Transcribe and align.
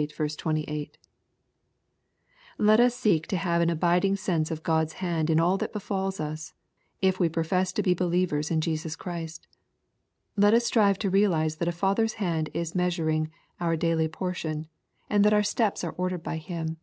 28.) 0.00 0.96
Let 2.56 2.78
us 2.78 2.94
seek 2.94 3.26
to 3.26 3.36
have 3.36 3.60
an 3.60 3.68
abiding 3.68 4.14
sense 4.14 4.52
of 4.52 4.62
God's 4.62 4.92
hand 5.02 5.28
in 5.28 5.40
all 5.40 5.56
that 5.58 5.72
befals 5.72 6.20
us, 6.20 6.54
if 7.02 7.18
we 7.18 7.28
profess 7.28 7.72
to 7.72 7.82
be 7.82 7.94
believers 7.94 8.48
in 8.48 8.60
Jesus 8.60 8.94
Christ. 8.94 9.48
Let 10.36 10.54
us 10.54 10.66
strive 10.66 11.00
to 11.00 11.10
realize 11.10 11.56
that 11.56 11.66
a 11.66 11.72
Father's 11.72 12.12
hand 12.22 12.48
is 12.54 12.76
measuring 12.76 13.32
out 13.58 13.66
our 13.66 13.76
daily 13.76 14.06
portion, 14.06 14.68
and 15.10 15.24
that 15.24 15.32
our 15.34 15.42
steps 15.42 15.82
are 15.82 15.90
62 15.90 15.90
sxposrro&Y 15.90 15.90
thoughtsl 15.90 15.98
ordered 16.00 16.22
by 16.22 16.36
Him. 16.36 16.76